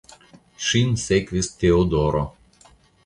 Ŝin 0.67 0.95
sekvis 1.03 1.49
Teodoro. 1.61 2.25